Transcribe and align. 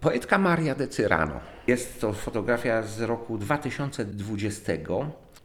Poetka 0.00 0.38
Maria 0.38 0.74
de 0.74 0.88
Cyrano. 0.88 1.40
Jest 1.66 2.00
to 2.00 2.12
fotografia 2.12 2.82
z 2.82 3.00
roku 3.00 3.38
2020 3.38 4.72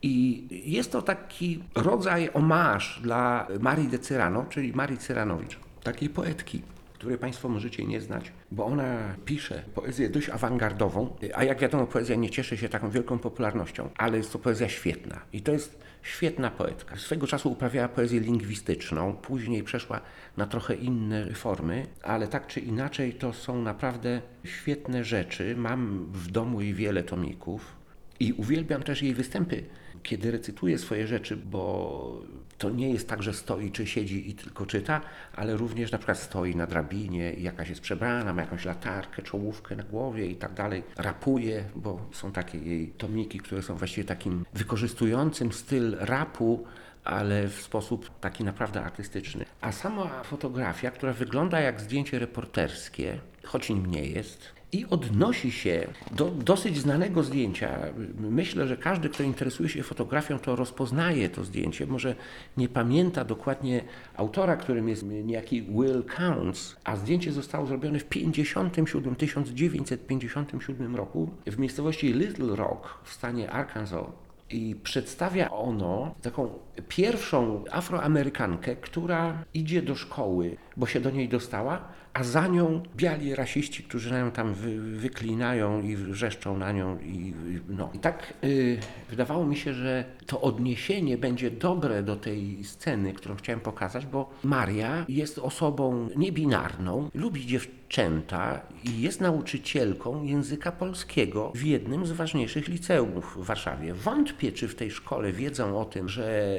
i 0.02 0.48
jest 0.72 0.92
to 0.92 1.02
taki 1.02 1.64
rodzaj 1.76 2.30
omarz 2.34 3.00
dla 3.04 3.48
Marii 3.60 3.88
de 3.88 4.00
Cyrano, 4.00 4.46
czyli 4.50 4.74
Marii 4.74 4.98
Cyranowicz, 4.98 5.60
takiej 5.84 6.10
poetki 6.10 6.62
której 6.96 7.18
Państwo 7.18 7.50
możecie 7.50 7.86
nie 7.86 8.02
znać, 8.02 8.32
bo 8.52 8.66
ona 8.66 9.16
pisze 9.26 9.64
poezję 9.76 10.10
dość 10.10 10.30
awangardową, 10.30 11.16
a 11.34 11.44
jak 11.44 11.60
wiadomo, 11.60 11.88
poezja 11.88 12.16
nie 12.16 12.30
cieszy 12.30 12.58
się 12.58 12.70
taką 12.70 12.90
wielką 12.90 13.20
popularnością, 13.20 13.90
ale 13.98 14.18
jest 14.18 14.34
to 14.34 14.40
poezja 14.40 14.70
świetna. 14.70 15.22
I 15.34 15.42
to 15.42 15.52
jest 15.52 15.84
świetna 16.02 16.52
poetka. 16.52 16.98
Swego 16.98 17.28
czasu 17.28 17.52
uprawiała 17.52 17.88
poezję 17.88 18.20
lingwistyczną, 18.20 19.14
później 19.14 19.64
przeszła 19.64 20.02
na 20.38 20.46
trochę 20.46 20.76
inne 20.76 21.34
formy, 21.34 21.88
ale 22.04 22.28
tak 22.28 22.48
czy 22.48 22.60
inaczej 22.60 23.14
to 23.14 23.34
są 23.34 23.62
naprawdę 23.62 24.22
świetne 24.44 25.04
rzeczy. 25.04 25.56
Mam 25.58 26.06
w 26.12 26.32
domu 26.32 26.62
jej 26.62 26.74
wiele 26.74 27.04
tomików 27.04 27.85
i 28.20 28.34
uwielbiam 28.34 28.84
też 28.84 29.02
jej 29.02 29.14
występy 29.14 29.64
kiedy 30.06 30.32
recytuje 30.32 30.78
swoje 30.78 31.08
rzeczy, 31.08 31.38
bo 31.38 32.22
to 32.58 32.70
nie 32.70 32.90
jest 32.90 33.10
tak, 33.10 33.24
że 33.24 33.34
stoi 33.34 33.72
czy 33.72 33.88
siedzi 33.88 34.30
i 34.30 34.34
tylko 34.34 34.66
czyta, 34.66 35.02
ale 35.36 35.58
również 35.58 35.92
na 35.92 35.98
przykład 35.98 36.20
stoi 36.20 36.56
na 36.56 36.68
drabinie 36.68 37.34
i 37.34 37.44
jakaś 37.44 37.70
jest 37.70 37.82
przebrana, 37.82 38.34
ma 38.34 38.42
jakąś 38.42 38.66
latarkę, 38.66 39.22
czołówkę 39.22 39.76
na 39.76 39.84
głowie 39.84 40.28
i 40.28 40.36
tak 40.36 40.54
dalej. 40.54 40.84
Rapuje, 40.98 41.64
bo 41.76 42.10
są 42.12 42.32
takie 42.32 42.58
jej 42.58 42.88
tomiki, 42.88 43.40
które 43.40 43.62
są 43.62 43.76
właściwie 43.76 44.08
takim 44.08 44.46
wykorzystującym 44.54 45.52
styl 45.52 45.98
rapu, 46.00 46.66
ale 47.04 47.48
w 47.48 47.62
sposób 47.62 48.20
taki 48.20 48.44
naprawdę 48.44 48.84
artystyczny. 48.84 49.46
A 49.62 49.72
sama 49.72 50.24
fotografia, 50.24 50.92
która 50.92 51.14
wygląda 51.14 51.60
jak 51.60 51.82
zdjęcie 51.82 52.20
reporterskie, 52.20 53.20
choć 53.44 53.70
nim 53.70 53.86
nie 53.86 54.06
jest, 54.06 54.56
i 54.76 54.86
odnosi 54.90 55.52
się 55.52 55.88
do 56.12 56.26
dosyć 56.26 56.78
znanego 56.78 57.24
zdjęcia. 57.24 57.80
Myślę, 58.20 58.68
że 58.68 58.78
każdy, 58.78 59.10
kto 59.10 59.24
interesuje 59.24 59.70
się 59.70 59.84
fotografią, 59.84 60.40
to 60.40 60.56
rozpoznaje 60.56 61.30
to 61.30 61.44
zdjęcie. 61.44 61.88
Może 61.88 62.16
nie 62.58 62.70
pamięta 62.70 63.24
dokładnie 63.26 63.84
autora, 64.16 64.56
którym 64.56 64.90
jest 64.90 65.04
niejaki 65.04 65.62
Will 65.64 66.04
Counts, 66.18 66.76
a 66.84 66.96
zdjęcie 66.96 67.32
zostało 67.32 67.66
zrobione 67.66 68.00
w 68.00 68.06
57, 68.06 69.16
1957 69.16 70.96
roku 70.96 71.30
w 71.46 71.60
miejscowości 71.60 72.14
Little 72.14 72.56
Rock 72.56 73.00
w 73.04 73.14
stanie 73.14 73.52
Arkansas. 73.52 74.06
I 74.50 74.76
przedstawia 74.84 75.52
ono 75.52 76.16
taką 76.22 76.50
pierwszą 76.88 77.64
Afroamerykankę, 77.72 78.76
która 78.76 79.44
idzie 79.54 79.82
do 79.82 79.96
szkoły, 79.96 80.58
bo 80.78 80.86
się 80.86 81.00
do 81.00 81.12
niej 81.12 81.30
dostała, 81.30 81.88
a 82.16 82.24
za 82.24 82.48
nią 82.48 82.84
biali 82.96 83.36
rasiści, 83.36 83.84
którzy 83.84 84.12
nią 84.12 84.32
tam 84.32 84.54
wy, 84.54 84.82
wyklinają 84.82 85.82
i 85.82 85.96
wrzeszczą 85.96 86.58
na 86.58 86.72
nią. 86.72 87.00
I, 87.00 87.34
no. 87.70 87.90
I 87.94 88.00
tak 88.00 88.34
y, 88.44 88.80
wydawało 89.10 89.46
mi 89.46 89.56
się, 89.56 89.74
że 89.74 90.06
to 90.26 90.42
odniesienie 90.42 91.18
będzie 91.18 91.52
dobre 91.52 92.04
do 92.04 92.16
tej 92.16 92.64
sceny, 92.64 93.14
którą 93.14 93.36
chciałem 93.36 93.60
pokazać, 93.60 94.06
bo 94.06 94.30
Maria 94.44 95.06
jest 95.10 95.40
osobą 95.40 96.10
niebinarną, 96.16 97.10
lubi 97.14 97.46
dziewczęta 97.46 98.62
i 98.84 99.02
jest 99.02 99.22
nauczycielką 99.22 100.24
języka 100.24 100.72
polskiego 100.72 101.52
w 101.56 101.64
jednym 101.64 102.06
z 102.06 102.12
ważniejszych 102.12 102.68
liceów 102.68 103.38
w 103.38 103.46
Warszawie. 103.46 103.94
Wątpię, 103.94 104.52
czy 104.52 104.68
w 104.68 104.76
tej 104.76 104.92
szkole 104.92 105.32
wiedzą 105.32 105.80
o 105.80 105.86
tym, 105.86 106.10
że, 106.10 106.58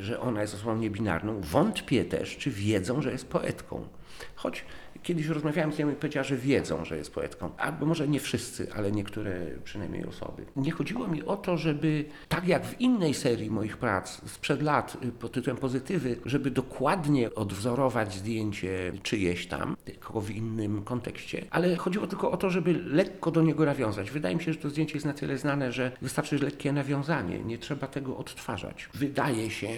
że 0.00 0.20
ona 0.20 0.40
jest 0.42 0.54
osobą 0.54 0.76
niebinarną. 0.76 1.40
Wątpię 1.40 2.04
też, 2.04 2.36
czy 2.36 2.50
wiedzą, 2.50 3.02
że 3.02 3.12
jest 3.12 3.28
poetką. 3.46 3.88
Choć 4.36 4.64
Kiedyś 5.06 5.26
rozmawiałem 5.26 5.72
z 5.72 5.78
nią 5.78 5.90
i 5.90 5.94
powiedziała, 5.94 6.24
że 6.24 6.36
wiedzą, 6.36 6.84
że 6.84 6.96
jest 6.96 7.14
poetką. 7.14 7.50
Albo 7.56 7.86
może 7.86 8.08
nie 8.08 8.20
wszyscy, 8.20 8.72
ale 8.72 8.92
niektóre 8.92 9.40
przynajmniej 9.64 10.06
osoby. 10.06 10.46
Nie 10.56 10.70
chodziło 10.70 11.08
mi 11.08 11.22
o 11.22 11.36
to, 11.36 11.56
żeby 11.56 12.04
tak 12.28 12.48
jak 12.48 12.66
w 12.66 12.80
innej 12.80 13.14
serii 13.14 13.50
moich 13.50 13.76
prac 13.76 14.30
sprzed 14.30 14.62
lat 14.62 14.96
y, 15.04 15.12
pod 15.12 15.32
tytułem 15.32 15.56
Pozytywy, 15.56 16.16
żeby 16.24 16.50
dokładnie 16.50 17.34
odwzorować 17.34 18.14
zdjęcie 18.14 18.92
czyjeś 19.02 19.46
tam, 19.46 19.76
tylko 19.84 20.20
w 20.20 20.30
innym 20.30 20.82
kontekście, 20.82 21.44
ale 21.50 21.76
chodziło 21.76 22.06
tylko 22.06 22.30
o 22.30 22.36
to, 22.36 22.50
żeby 22.50 22.72
lekko 22.72 23.30
do 23.30 23.42
niego 23.42 23.64
nawiązać. 23.64 24.10
Wydaje 24.10 24.36
mi 24.36 24.42
się, 24.42 24.52
że 24.52 24.58
to 24.58 24.70
zdjęcie 24.70 24.94
jest 24.94 25.06
na 25.06 25.12
tyle 25.12 25.38
znane, 25.38 25.72
że 25.72 25.92
wystarczy 26.02 26.38
lekkie 26.38 26.72
nawiązanie, 26.72 27.38
nie 27.38 27.58
trzeba 27.58 27.86
tego 27.86 28.16
odtwarzać. 28.16 28.88
Wydaje 28.94 29.50
się, 29.50 29.68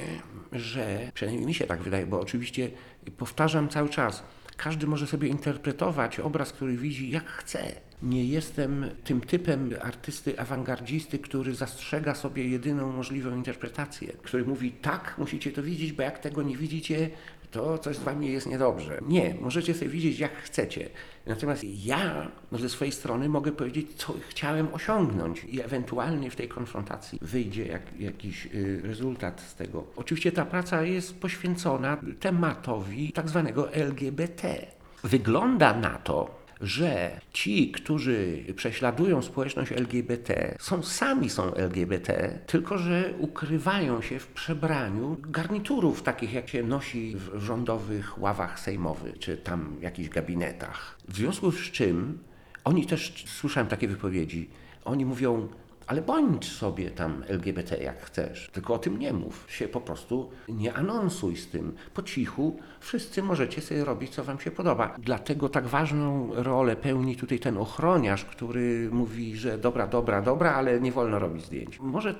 że, 0.52 1.10
przynajmniej 1.14 1.46
mi 1.46 1.54
się 1.54 1.66
tak 1.66 1.82
wydaje, 1.82 2.06
bo 2.06 2.20
oczywiście 2.20 2.70
powtarzam 3.16 3.68
cały 3.68 3.88
czas, 3.88 4.22
każdy 4.58 4.86
może 4.86 5.06
sobie 5.06 5.28
interpretować 5.28 6.20
obraz, 6.20 6.52
który 6.52 6.76
widzi, 6.76 7.10
jak 7.10 7.26
chce. 7.26 7.72
Nie 8.02 8.24
jestem 8.24 8.90
tym 9.04 9.20
typem 9.20 9.70
artysty 9.82 10.40
awangardzisty, 10.40 11.18
który 11.18 11.54
zastrzega 11.54 12.14
sobie 12.14 12.48
jedyną 12.48 12.92
możliwą 12.92 13.36
interpretację, 13.36 14.12
który 14.22 14.44
mówi 14.44 14.72
tak, 14.72 15.14
musicie 15.18 15.52
to 15.52 15.62
widzieć, 15.62 15.92
bo 15.92 16.02
jak 16.02 16.18
tego 16.18 16.42
nie 16.42 16.56
widzicie, 16.56 17.10
to 17.50 17.78
coś 17.78 17.96
z 17.96 18.02
wami 18.02 18.32
jest 18.32 18.46
niedobrze. 18.46 19.00
Nie, 19.08 19.34
możecie 19.40 19.74
sobie 19.74 19.90
widzieć 19.90 20.18
jak 20.18 20.36
chcecie. 20.36 20.88
Natomiast 21.26 21.64
ja 21.84 22.28
no 22.52 22.58
ze 22.58 22.68
swojej 22.68 22.92
strony 22.92 23.28
mogę 23.28 23.52
powiedzieć, 23.52 23.86
co 23.96 24.14
chciałem 24.28 24.74
osiągnąć 24.74 25.44
i 25.44 25.60
ewentualnie 25.60 26.30
w 26.30 26.36
tej 26.36 26.48
konfrontacji 26.48 27.18
wyjdzie 27.22 27.66
jak, 27.66 28.00
jakiś 28.00 28.46
y, 28.46 28.80
rezultat 28.84 29.40
z 29.40 29.54
tego. 29.54 29.84
Oczywiście 29.96 30.32
ta 30.32 30.44
praca 30.44 30.82
jest 30.82 31.20
poświęcona 31.20 31.96
tematowi 32.20 33.12
tak 33.12 33.28
zwanego 33.28 33.72
LGBT. 33.72 34.66
Wygląda 35.04 35.74
na 35.74 35.98
to, 35.98 36.37
że 36.60 37.20
ci, 37.32 37.70
którzy 37.70 38.44
prześladują 38.56 39.22
społeczność 39.22 39.72
LGBT, 39.72 40.56
są 40.60 40.82
sami 40.82 41.30
są 41.30 41.54
LGBT, 41.54 42.38
tylko 42.46 42.78
że 42.78 43.14
ukrywają 43.18 44.02
się 44.02 44.18
w 44.18 44.26
przebraniu 44.26 45.16
garniturów 45.20 46.02
takich, 46.02 46.32
jak 46.32 46.48
się 46.48 46.62
nosi 46.62 47.16
w 47.16 47.40
rządowych 47.40 48.22
ławach 48.22 48.60
sejmowych, 48.60 49.18
czy 49.18 49.36
tam 49.36 49.76
jakichś 49.80 50.08
gabinetach. 50.08 50.98
W 51.08 51.16
związku 51.16 51.52
z 51.52 51.70
czym 51.70 52.18
oni 52.64 52.86
też, 52.86 53.24
słyszałem 53.26 53.68
takie 53.68 53.88
wypowiedzi, 53.88 54.50
oni 54.84 55.04
mówią, 55.04 55.48
ale 55.88 56.02
bądź 56.02 56.52
sobie 56.52 56.90
tam 56.90 57.24
LGBT 57.28 57.76
jak 57.76 58.02
chcesz, 58.02 58.50
tylko 58.52 58.74
o 58.74 58.78
tym 58.78 58.98
nie 58.98 59.12
mów. 59.12 59.46
Się 59.48 59.68
po 59.68 59.80
prostu 59.80 60.30
nie 60.48 60.74
anonsuj 60.74 61.36
z 61.36 61.48
tym. 61.48 61.74
Po 61.94 62.02
cichu 62.02 62.58
wszyscy 62.80 63.22
możecie 63.22 63.60
sobie 63.60 63.84
robić, 63.84 64.14
co 64.14 64.24
wam 64.24 64.40
się 64.40 64.50
podoba. 64.50 64.94
Dlatego 64.98 65.48
tak 65.48 65.66
ważną 65.66 66.30
rolę 66.34 66.76
pełni 66.76 67.16
tutaj 67.16 67.38
ten 67.38 67.58
ochroniarz, 67.58 68.24
który 68.24 68.88
mówi, 68.92 69.36
że 69.36 69.58
dobra, 69.58 69.86
dobra, 69.86 70.22
dobra, 70.22 70.54
ale 70.54 70.80
nie 70.80 70.92
wolno 70.92 71.18
robić 71.18 71.44
zdjęć. 71.44 71.80
Może 71.80 72.14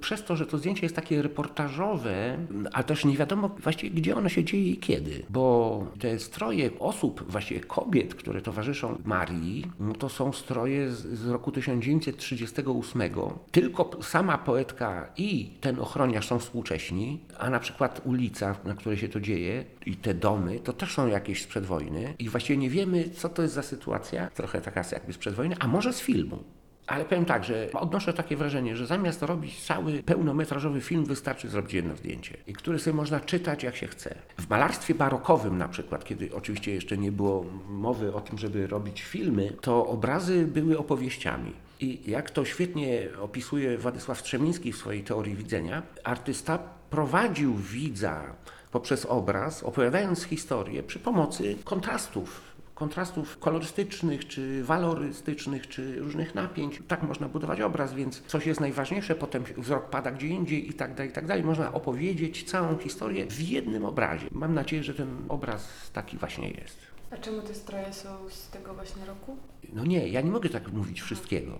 przez 0.00 0.24
to, 0.24 0.36
że 0.36 0.46
to 0.46 0.58
zdjęcie 0.58 0.82
jest 0.82 0.96
takie 0.96 1.22
reportażowe, 1.22 2.38
a 2.72 2.82
też 2.82 3.04
nie 3.04 3.16
wiadomo 3.16 3.48
właściwie, 3.48 3.90
gdzie 3.90 4.16
ono 4.16 4.28
się 4.28 4.44
dzieje 4.44 4.70
i 4.70 4.76
kiedy, 4.76 5.22
bo 5.30 5.86
te 5.98 6.18
stroje 6.18 6.70
osób, 6.78 7.24
właściwie 7.28 7.60
kobiet, 7.60 8.14
które 8.14 8.42
towarzyszą 8.42 8.98
Marii, 9.04 9.66
no 9.80 9.94
to 9.94 10.08
są 10.08 10.32
stroje 10.32 10.90
z, 10.90 11.06
z 11.06 11.28
roku 11.28 11.52
1938. 11.52 13.02
Tylko 13.50 13.90
sama 14.02 14.38
poetka 14.38 15.12
i 15.16 15.50
ten 15.60 15.80
ochroniarz 15.80 16.26
są 16.26 16.38
współcześni, 16.38 17.20
a 17.38 17.50
na 17.50 17.60
przykład 17.60 18.00
ulica, 18.04 18.56
na 18.64 18.74
której 18.74 18.98
się 18.98 19.08
to 19.08 19.20
dzieje 19.20 19.64
i 19.86 19.96
te 19.96 20.14
domy, 20.14 20.60
to 20.60 20.72
też 20.72 20.94
są 20.94 21.06
jakieś 21.06 21.42
sprzed 21.42 21.66
wojny 21.66 22.14
i 22.18 22.28
właściwie 22.28 22.56
nie 22.56 22.70
wiemy, 22.70 23.10
co 23.10 23.28
to 23.28 23.42
jest 23.42 23.54
za 23.54 23.62
sytuacja, 23.62 24.30
trochę 24.30 24.60
taka 24.60 24.84
jakby 24.92 25.12
sprzed 25.12 25.34
wojny, 25.34 25.56
a 25.58 25.68
może 25.68 25.92
z 25.92 26.00
filmu. 26.00 26.44
Ale 26.90 27.04
powiem 27.04 27.24
tak, 27.24 27.44
że 27.44 27.68
odnoszę 27.72 28.12
takie 28.12 28.36
wrażenie, 28.36 28.76
że 28.76 28.86
zamiast 28.86 29.22
robić 29.22 29.62
cały 29.62 30.02
pełnometrażowy 30.02 30.80
film, 30.80 31.04
wystarczy 31.04 31.48
zrobić 31.48 31.74
jedno 31.74 31.96
zdjęcie, 31.96 32.36
i 32.46 32.52
które 32.52 32.78
sobie 32.78 32.96
można 32.96 33.20
czytać 33.20 33.62
jak 33.62 33.76
się 33.76 33.86
chce. 33.86 34.14
W 34.38 34.48
malarstwie 34.48 34.94
barokowym 34.94 35.58
na 35.58 35.68
przykład, 35.68 36.04
kiedy 36.04 36.34
oczywiście 36.34 36.74
jeszcze 36.74 36.98
nie 36.98 37.12
było 37.12 37.44
mowy 37.68 38.14
o 38.14 38.20
tym, 38.20 38.38
żeby 38.38 38.66
robić 38.66 39.02
filmy, 39.02 39.52
to 39.60 39.86
obrazy 39.86 40.46
były 40.46 40.78
opowieściami. 40.78 41.52
I 41.80 42.10
jak 42.10 42.30
to 42.30 42.44
świetnie 42.44 43.08
opisuje 43.20 43.78
Władysław 43.78 44.20
Strzemiński 44.20 44.72
w 44.72 44.76
swojej 44.76 45.04
teorii 45.04 45.34
widzenia, 45.34 45.82
artysta 46.04 46.58
prowadził 46.90 47.54
widza 47.54 48.24
poprzez 48.72 49.06
obraz, 49.06 49.62
opowiadając 49.62 50.22
historię 50.22 50.82
przy 50.82 50.98
pomocy 50.98 51.56
kontrastów 51.64 52.49
kontrastów 52.80 53.38
kolorystycznych, 53.38 54.28
czy 54.28 54.64
walorystycznych, 54.64 55.68
czy 55.68 56.00
różnych 56.00 56.34
napięć. 56.34 56.82
Tak 56.88 57.02
można 57.02 57.28
budować 57.28 57.60
obraz, 57.60 57.94
więc 57.94 58.22
coś 58.22 58.46
jest 58.46 58.60
najważniejsze, 58.60 59.14
potem 59.14 59.44
wzrok 59.56 59.90
pada 59.90 60.10
gdzie 60.10 60.26
indziej 60.26 60.70
i 60.70 60.72
tak 60.72 60.94
dalej, 60.94 61.10
i 61.10 61.14
tak 61.14 61.26
dalej. 61.26 61.44
Można 61.44 61.72
opowiedzieć 61.72 62.44
całą 62.44 62.78
historię 62.78 63.26
w 63.26 63.40
jednym 63.40 63.84
obrazie. 63.84 64.26
Mam 64.32 64.54
nadzieję, 64.54 64.84
że 64.84 64.94
ten 64.94 65.16
obraz 65.28 65.90
taki 65.92 66.16
właśnie 66.16 66.50
jest. 66.50 66.89
A 67.10 67.16
czemu 67.16 67.42
te 67.42 67.54
stroje 67.54 67.92
są 67.92 68.08
z 68.28 68.50
tego 68.50 68.74
właśnie 68.74 69.04
roku? 69.06 69.36
No 69.72 69.84
nie, 69.84 70.08
ja 70.08 70.20
nie 70.20 70.30
mogę 70.30 70.48
tak 70.48 70.72
mówić 70.72 71.00
wszystkiego. 71.00 71.58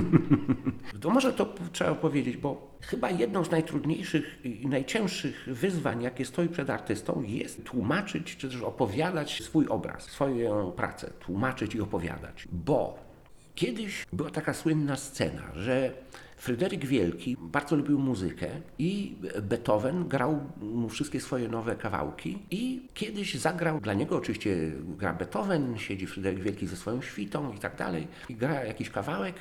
to 1.00 1.10
może 1.10 1.32
to 1.32 1.54
trzeba 1.72 1.94
powiedzieć, 1.94 2.36
bo 2.36 2.78
chyba 2.80 3.10
jedną 3.10 3.44
z 3.44 3.50
najtrudniejszych 3.50 4.44
i 4.44 4.66
najcięższych 4.66 5.44
wyzwań, 5.46 6.02
jakie 6.02 6.24
stoi 6.24 6.48
przed 6.48 6.70
artystą, 6.70 7.22
jest 7.26 7.64
tłumaczyć, 7.64 8.36
czy 8.36 8.50
też 8.50 8.62
opowiadać 8.62 9.42
swój 9.42 9.68
obraz, 9.68 10.02
swoją 10.02 10.72
pracę, 10.72 11.10
tłumaczyć 11.20 11.74
i 11.74 11.80
opowiadać. 11.80 12.48
Bo 12.52 13.09
kiedyś 13.54 14.06
była 14.12 14.30
taka 14.30 14.54
słynna 14.54 14.96
scena, 14.96 15.42
że 15.54 15.92
Fryderyk 16.36 16.86
Wielki 16.86 17.36
bardzo 17.40 17.76
lubił 17.76 17.98
muzykę 17.98 18.48
i 18.78 19.16
Beethoven 19.42 20.08
grał 20.08 20.40
mu 20.60 20.88
wszystkie 20.88 21.20
swoje 21.20 21.48
nowe 21.48 21.76
kawałki 21.76 22.38
i 22.50 22.88
kiedyś 22.94 23.34
zagrał, 23.34 23.80
dla 23.80 23.94
niego 23.94 24.16
oczywiście 24.16 24.72
gra 24.96 25.12
Beethoven, 25.12 25.78
siedzi 25.78 26.06
Fryderyk 26.06 26.42
Wielki 26.42 26.66
ze 26.66 26.76
swoją 26.76 27.02
świtą 27.02 27.52
i 27.52 27.58
tak 27.58 27.76
dalej 27.76 28.08
i 28.28 28.34
gra 28.34 28.64
jakiś 28.64 28.90
kawałek 28.90 29.34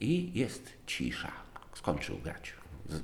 i 0.00 0.30
jest 0.34 0.72
cisza. 0.86 1.32
Skończył 1.74 2.18
grać. 2.18 2.52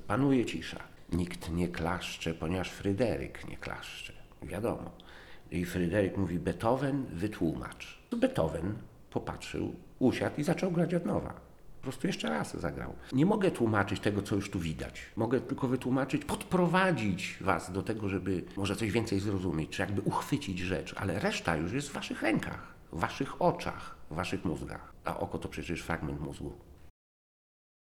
Panuje 0.06 0.44
cisza. 0.44 0.80
Nikt 1.12 1.50
nie 1.50 1.68
klaszcze, 1.68 2.34
ponieważ 2.34 2.70
Fryderyk 2.70 3.48
nie 3.48 3.56
klaszcze. 3.56 4.12
Wiadomo. 4.42 4.90
I 5.50 5.64
Fryderyk 5.64 6.16
mówi, 6.16 6.38
Beethoven, 6.38 7.06
wytłumacz. 7.12 7.98
Beethoven 8.16 8.74
popatrzył, 9.10 9.74
usiadł 10.06 10.40
i 10.40 10.44
zaczął 10.44 10.70
grać 10.70 10.94
od 10.94 11.06
nowa. 11.06 11.34
Po 11.76 11.82
prostu 11.82 12.06
jeszcze 12.06 12.28
raz 12.30 12.60
zagrał. 12.60 12.94
Nie 13.12 13.26
mogę 13.26 13.50
tłumaczyć 13.50 14.00
tego, 14.00 14.22
co 14.22 14.34
już 14.34 14.50
tu 14.50 14.60
widać. 14.60 15.02
Mogę 15.16 15.40
tylko 15.40 15.68
wytłumaczyć, 15.68 16.24
podprowadzić 16.24 17.38
was 17.40 17.72
do 17.72 17.82
tego, 17.82 18.08
żeby 18.08 18.44
może 18.56 18.76
coś 18.76 18.90
więcej 18.90 19.20
zrozumieć, 19.20 19.70
czy 19.70 19.82
jakby 19.82 20.02
uchwycić 20.02 20.58
rzecz, 20.58 20.94
ale 20.98 21.18
reszta 21.18 21.56
już 21.56 21.72
jest 21.72 21.88
w 21.88 21.92
waszych 21.92 22.22
rękach, 22.22 22.74
w 22.92 23.00
waszych 23.00 23.42
oczach, 23.42 23.96
w 24.10 24.14
waszych 24.14 24.44
mózgach. 24.44 24.92
A 25.04 25.18
oko 25.18 25.38
to 25.38 25.48
przecież 25.48 25.80
fragment 25.80 26.20
mózgu. 26.20 26.52